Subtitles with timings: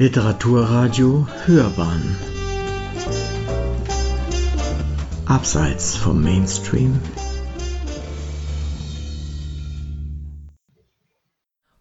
[0.00, 2.16] Literaturradio Hörbahn
[5.26, 7.00] Abseits vom Mainstream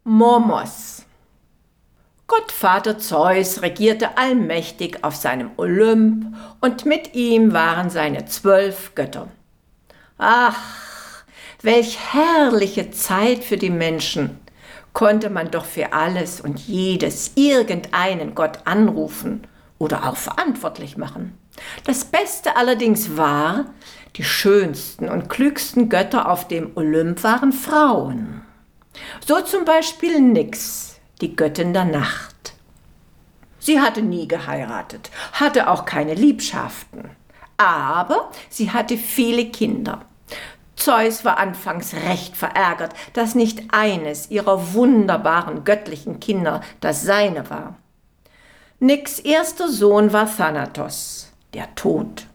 [0.04, 1.06] Momos
[2.26, 9.28] Gottvater Zeus regierte allmächtig auf seinem Olymp und mit ihm waren seine zwölf Götter.
[10.18, 11.24] Ach,
[11.62, 14.47] welch herrliche Zeit für die Menschen!
[14.98, 19.46] Konnte man doch für alles und jedes irgendeinen Gott anrufen
[19.78, 21.38] oder auch verantwortlich machen.
[21.84, 23.66] Das Beste allerdings war,
[24.16, 28.42] die schönsten und klügsten Götter auf dem Olymp waren Frauen.
[29.24, 32.56] So zum Beispiel Nix, die Göttin der Nacht.
[33.60, 37.12] Sie hatte nie geheiratet, hatte auch keine Liebschaften,
[37.58, 40.07] aber sie hatte viele Kinder.
[40.78, 47.76] Zeus war anfangs recht verärgert, dass nicht eines ihrer wunderbaren göttlichen Kinder das seine war.
[48.80, 52.28] Nix erster Sohn war Thanatos, der Tod.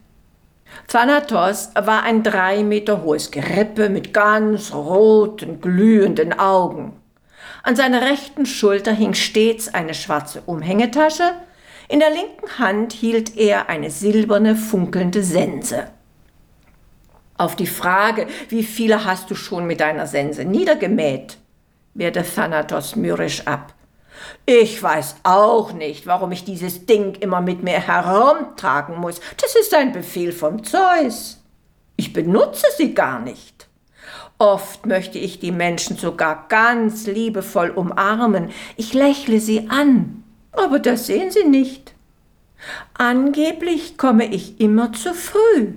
[0.87, 6.93] Thanatos war ein drei Meter hohes Gerippe mit ganz roten, glühenden Augen.
[7.63, 11.33] An seiner rechten Schulter hing stets eine schwarze Umhängetasche,
[11.87, 15.87] in der linken Hand hielt er eine silberne, funkelnde Sense.
[17.37, 21.37] Auf die Frage, wie viele hast du schon mit deiner Sense niedergemäht,
[21.93, 23.73] wehrte Thanatos mürrisch ab.
[24.45, 29.19] Ich weiß auch nicht, warum ich dieses Ding immer mit mir herumtragen muss.
[29.41, 31.41] Das ist ein Befehl von Zeus.
[31.95, 33.67] Ich benutze sie gar nicht.
[34.37, 38.49] Oft möchte ich die Menschen sogar ganz liebevoll umarmen.
[38.75, 41.93] Ich lächle sie an, aber das sehen sie nicht.
[42.93, 45.73] Angeblich komme ich immer zu früh.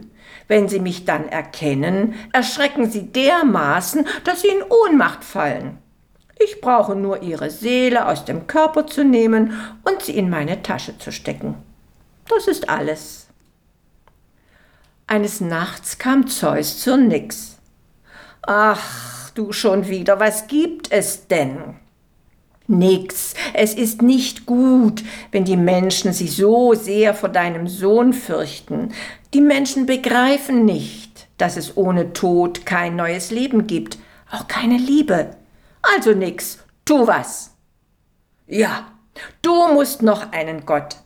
[0.48, 5.78] Wenn sie mich dann erkennen, erschrecken sie dermaßen, dass sie in Ohnmacht fallen.
[6.38, 10.98] Ich brauche nur ihre Seele aus dem Körper zu nehmen und sie in meine Tasche
[10.98, 11.55] zu stecken.
[12.28, 13.28] Das ist alles.
[15.06, 17.59] Eines Nachts kam Zeus zur Nix.
[18.43, 21.76] Ach, du schon wieder, was gibt es denn?
[22.69, 28.93] Nix, es ist nicht gut, wenn die Menschen sich so sehr vor deinem Sohn fürchten.
[29.34, 33.99] Die Menschen begreifen nicht, dass es ohne Tod kein neues Leben gibt,
[34.31, 35.37] auch keine Liebe.
[35.94, 37.55] Also nix, tu was.
[38.49, 38.88] Ja,
[39.43, 40.97] du musst noch einen Gott,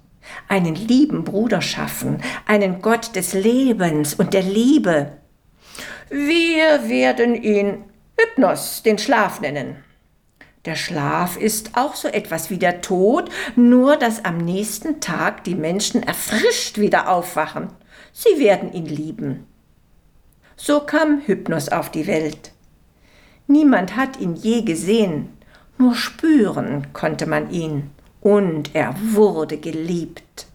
[0.48, 5.12] einen lieben Bruder schaffen, einen Gott des Lebens und der Liebe.
[6.08, 7.84] Wir werden ihn
[8.18, 9.84] Hypnos, den Schlaf nennen.
[10.66, 15.54] Der Schlaf ist auch so etwas wie der Tod, nur dass am nächsten Tag die
[15.54, 17.68] Menschen erfrischt wieder aufwachen.
[18.12, 19.46] Sie werden ihn lieben.
[20.56, 22.52] So kam Hypnos auf die Welt.
[23.46, 25.30] Niemand hat ihn je gesehen,
[25.78, 30.46] nur spüren konnte man ihn, und er wurde geliebt.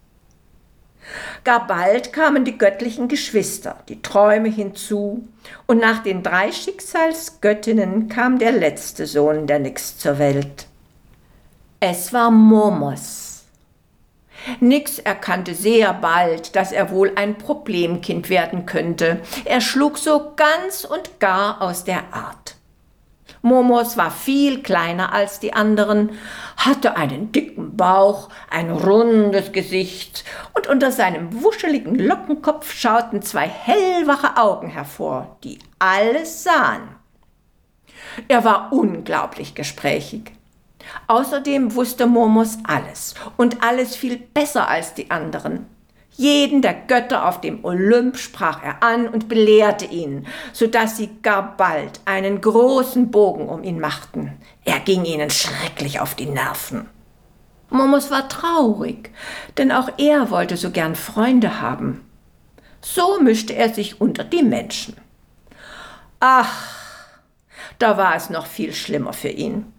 [1.44, 5.28] Gar bald kamen die göttlichen Geschwister, die Träume hinzu,
[5.68, 10.68] und nach den drei Schicksalsgöttinnen kam der letzte Sohn der Nix zur Welt.
[11.80, 13.44] Es war Momos.
[14.60, 19.22] Nix erkannte sehr bald, dass er wohl ein Problemkind werden könnte.
[19.44, 22.55] Er schlug so ganz und gar aus der Art.
[23.46, 26.18] Momos war viel kleiner als die anderen,
[26.58, 30.26] hatte einen dicken Bauch, ein rundes Gesicht
[30.56, 36.90] und unter seinem wuscheligen Lockenkopf schauten zwei hellwache Augen hervor, die alles sahen.
[38.28, 40.32] Er war unglaublich gesprächig.
[41.06, 45.68] Außerdem wusste Momos alles und alles viel besser als die anderen.
[46.18, 51.10] Jeden der Götter auf dem Olymp sprach er an und belehrte ihn, so dass sie
[51.22, 54.32] gar bald einen großen Bogen um ihn machten.
[54.64, 56.88] Er ging ihnen schrecklich auf die Nerven.
[57.70, 59.12] Momos war traurig,
[59.58, 62.06] denn auch er wollte so gern Freunde haben.
[62.82, 64.96] So mischte er sich unter die Menschen.
[66.22, 66.64] Ach,
[67.78, 69.74] da war es noch viel schlimmer für ihn.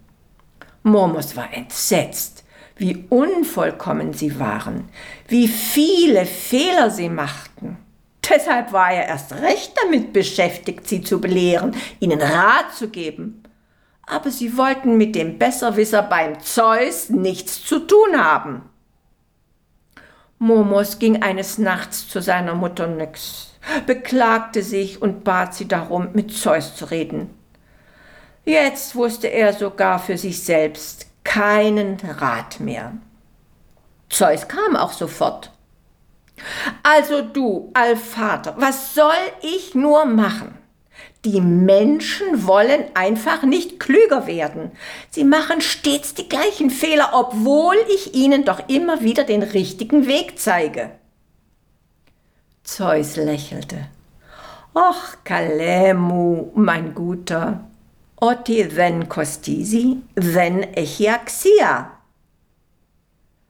[0.82, 2.45] Momos war entsetzt
[2.76, 4.88] wie unvollkommen sie waren,
[5.28, 7.78] wie viele Fehler sie machten.
[8.28, 13.42] Deshalb war er erst recht damit beschäftigt, sie zu belehren, ihnen Rat zu geben.
[14.06, 18.62] Aber sie wollten mit dem Besserwisser beim Zeus nichts zu tun haben.
[20.38, 23.54] Momos ging eines Nachts zu seiner Mutter Nyx,
[23.86, 27.30] beklagte sich und bat sie darum, mit Zeus zu reden.
[28.44, 32.92] Jetzt wusste er sogar für sich selbst keinen Rat mehr.
[34.08, 35.50] Zeus kam auch sofort.
[36.82, 40.56] Also du, Allvater, was soll ich nur machen?
[41.24, 44.70] Die Menschen wollen einfach nicht klüger werden.
[45.10, 50.38] Sie machen stets die gleichen Fehler, obwohl ich ihnen doch immer wieder den richtigen Weg
[50.38, 50.92] zeige.
[52.62, 53.88] Zeus lächelte.
[54.74, 57.64] Och, Kalemu, mein Guter,
[58.26, 61.90] oti then costisi, then echiaxia.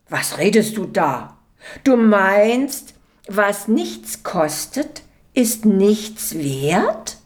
[0.09, 1.37] Was redest du da?
[1.85, 2.95] Du meinst,
[3.29, 5.03] was nichts kostet,
[5.35, 7.17] ist nichts wert?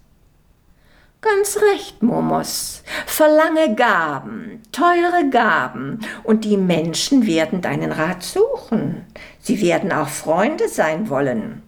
[1.21, 2.83] Ganz recht, Momos.
[3.05, 9.05] Verlange Gaben, teure Gaben, und die Menschen werden deinen Rat suchen.
[9.39, 11.63] Sie werden auch Freunde sein wollen.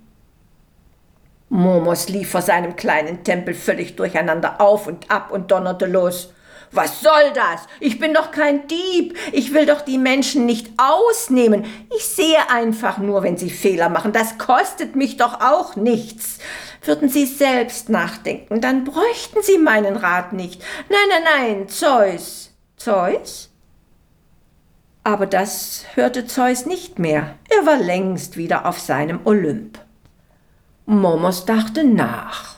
[1.52, 6.32] Momos lief vor seinem kleinen Tempel völlig durcheinander auf und ab und donnerte los.
[6.70, 7.66] Was soll das?
[7.78, 9.18] Ich bin doch kein Dieb.
[9.32, 11.66] Ich will doch die Menschen nicht ausnehmen.
[11.94, 14.14] Ich sehe einfach nur, wenn sie Fehler machen.
[14.14, 16.38] Das kostet mich doch auch nichts.
[16.84, 20.62] Würden Sie selbst nachdenken, dann bräuchten Sie meinen Rat nicht.
[20.88, 21.22] Nein, nein,
[21.58, 22.54] nein, Zeus.
[22.78, 23.50] Zeus?
[25.04, 27.34] Aber das hörte Zeus nicht mehr.
[27.50, 29.81] Er war längst wieder auf seinem Olymp.
[31.00, 32.56] Momos dachte nach.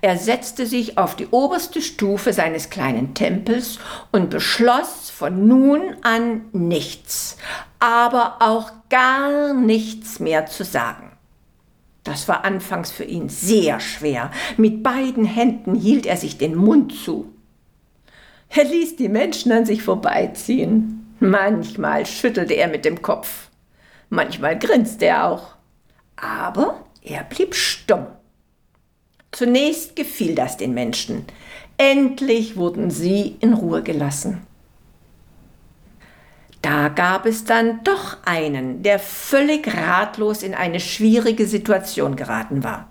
[0.00, 3.78] Er setzte sich auf die oberste Stufe seines kleinen Tempels
[4.12, 7.36] und beschloss von nun an nichts,
[7.78, 11.12] aber auch gar nichts mehr zu sagen.
[12.04, 14.30] Das war anfangs für ihn sehr schwer.
[14.56, 17.32] Mit beiden Händen hielt er sich den Mund zu.
[18.48, 21.16] Er ließ die Menschen an sich vorbeiziehen.
[21.18, 23.48] Manchmal schüttelte er mit dem Kopf.
[24.08, 25.56] Manchmal grinste er auch.
[26.14, 28.06] Aber er blieb stumm.
[29.32, 31.24] Zunächst gefiel das den Menschen.
[31.78, 34.46] Endlich wurden sie in Ruhe gelassen.
[36.62, 42.88] Da gab es dann doch einen, der völlig ratlos in eine schwierige Situation geraten war.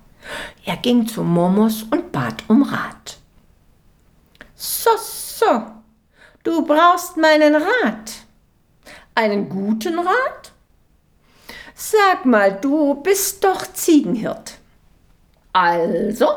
[0.64, 3.18] Er ging zu Momos und bat um Rat.
[4.56, 5.64] So, so,
[6.44, 8.12] du brauchst meinen Rat.
[9.14, 10.55] Einen guten Rat?
[11.78, 14.60] Sag mal, du bist doch Ziegenhirt.
[15.52, 16.30] Also,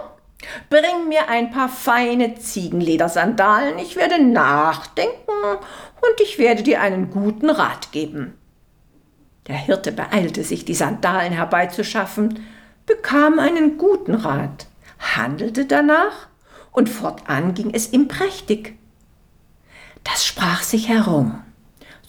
[0.68, 7.50] bring mir ein paar feine Ziegenledersandalen, ich werde nachdenken und ich werde dir einen guten
[7.50, 8.36] Rat geben.
[9.46, 12.44] Der Hirte beeilte sich, die Sandalen herbeizuschaffen,
[12.84, 14.66] bekam einen guten Rat,
[14.98, 16.26] handelte danach
[16.72, 18.76] und fortan ging es ihm prächtig.
[20.02, 21.44] Das sprach sich herum.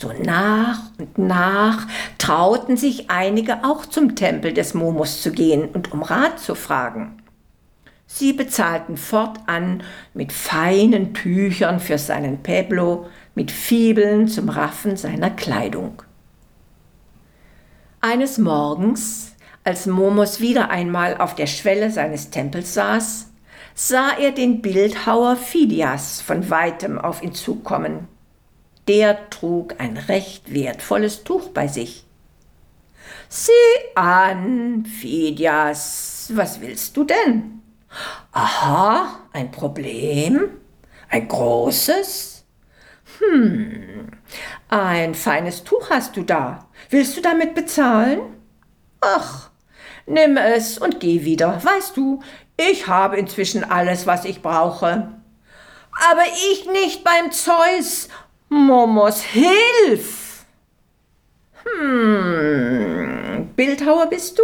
[0.01, 1.85] So nach und nach
[2.17, 7.21] trauten sich einige auch zum Tempel des Momus zu gehen und um Rat zu fragen.
[8.07, 16.01] Sie bezahlten fortan mit feinen Tüchern für seinen Peblo, mit Fibeln zum Raffen seiner Kleidung.
[17.99, 19.35] Eines Morgens,
[19.65, 23.31] als Momos wieder einmal auf der Schwelle seines Tempels saß,
[23.75, 28.07] sah er den Bildhauer Phidias von weitem auf ihn zukommen
[28.89, 32.05] der trug ein recht wertvolles Tuch bei sich.
[33.29, 33.51] Sieh
[33.93, 37.61] an, Phidias, was willst du denn?
[38.31, 40.57] Aha, ein Problem?
[41.07, 42.45] Ein großes?
[43.19, 44.09] Hm,
[44.69, 46.67] ein feines Tuch hast du da.
[46.89, 48.21] Willst du damit bezahlen?
[49.01, 49.51] Ach,
[50.07, 51.63] nimm es und geh wieder.
[51.63, 52.23] Weißt du,
[52.57, 55.13] ich habe inzwischen alles, was ich brauche.
[56.11, 58.09] Aber ich nicht beim Zeus
[58.49, 60.43] Momos, hilf!
[61.63, 64.43] Hm, Bildhauer bist du?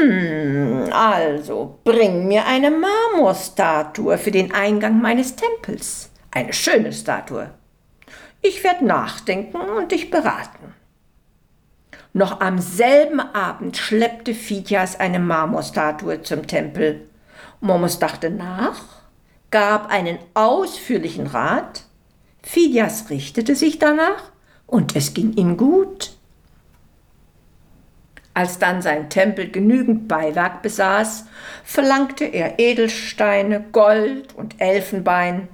[0.00, 6.10] Hm, also bring mir eine Marmorstatue für den Eingang meines Tempels.
[6.32, 7.50] Eine schöne Statue.
[8.42, 10.74] Ich werde nachdenken und dich beraten.
[12.12, 17.08] Noch am selben Abend schleppte Phidias eine Marmorstatue zum Tempel.
[17.60, 18.82] Momos dachte nach,
[19.52, 21.84] gab einen ausführlichen Rat
[22.44, 24.30] Phidias richtete sich danach
[24.66, 26.12] und es ging ihm gut.
[28.34, 31.26] Als dann sein Tempel genügend Beiwerk besaß,
[31.64, 35.48] verlangte er Edelsteine, Gold und Elfenbein.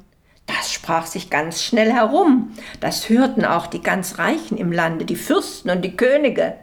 [0.47, 2.53] Das sprach sich ganz schnell herum.
[2.81, 6.55] Das hörten auch die ganz Reichen im Lande, die Fürsten und die Könige.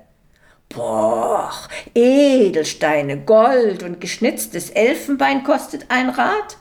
[0.70, 1.54] Boah,
[1.96, 6.58] Edelsteine, Gold und geschnitztes Elfenbein kostet ein Rad?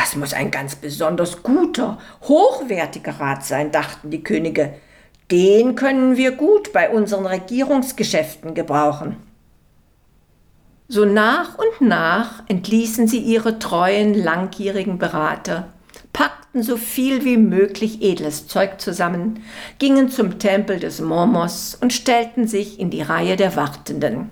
[0.00, 4.74] Das muss ein ganz besonders guter, hochwertiger Rat sein, dachten die Könige.
[5.32, 9.16] Den können wir gut bei unseren Regierungsgeschäften gebrauchen.
[10.86, 15.68] So nach und nach entließen sie ihre treuen, langgierigen Berater,
[16.12, 19.42] packten so viel wie möglich edles Zeug zusammen,
[19.80, 24.30] gingen zum Tempel des Mormos und stellten sich in die Reihe der Wartenden.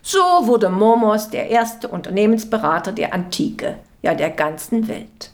[0.00, 5.32] So wurde Momos der erste Unternehmensberater der Antike, ja der ganzen Welt.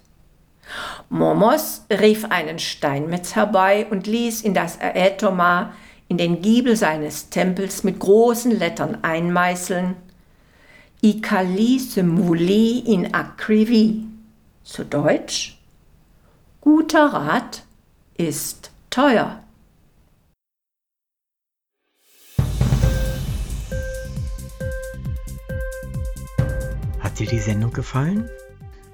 [1.09, 5.73] Momos rief einen Steinmetz herbei und ließ in das Aetoma
[6.09, 9.97] in den Giebel seines Tempels mit großen Lettern einmeißeln
[11.03, 14.07] Ikali Symvoli in Akrivi.
[14.63, 15.59] Zu Deutsch
[16.63, 17.63] Guter Rat
[18.17, 19.45] ist teuer.
[27.01, 28.31] Hat dir die Sendung gefallen?